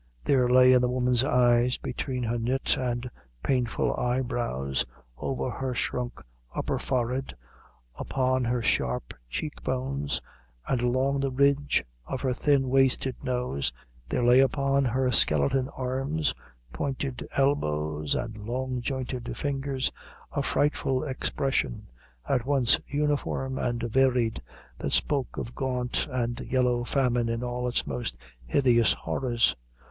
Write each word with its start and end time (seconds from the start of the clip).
There 0.25 0.49
lay 0.49 0.73
in 0.73 0.81
the 0.81 0.89
woman's 0.89 1.23
eyes 1.23 1.77
between 1.77 2.23
her 2.23 2.39
knit 2.39 2.75
and 2.75 3.07
painful 3.43 3.95
eye 3.95 4.21
brows, 4.21 4.83
over 5.15 5.51
her 5.51 5.75
shrunk 5.75 6.13
upper 6.55 6.79
forehead, 6.79 7.35
upon 7.93 8.43
her 8.45 8.63
sharp 8.63 9.13
cheek 9.29 9.61
bones, 9.63 10.19
and 10.67 10.81
along 10.81 11.19
the 11.19 11.29
ridge 11.29 11.83
of 12.07 12.21
her 12.21 12.33
thin, 12.33 12.67
wasted 12.69 13.15
nose 13.21 13.71
there 14.09 14.23
lay 14.23 14.39
upon 14.39 14.85
her 14.85 15.11
skeleton 15.11 15.69
arms, 15.69 16.33
pointed 16.73 17.27
elbows, 17.37 18.15
and 18.15 18.37
long 18.43 18.81
jointed 18.81 19.37
fingers, 19.37 19.91
a 20.31 20.41
frightful 20.41 21.03
expression, 21.03 21.85
at 22.27 22.43
once 22.47 22.79
uniform 22.87 23.59
and 23.59 23.83
varied, 23.83 24.41
that 24.79 24.93
spoke 24.93 25.37
of 25.37 25.53
gaunt 25.53 26.07
and 26.09 26.39
yellow 26.39 26.83
famine 26.83 27.29
in 27.29 27.43
all 27.43 27.67
its 27.67 27.85
most 27.85 28.17
hideous 28.47 28.93
horrors. 28.93 29.55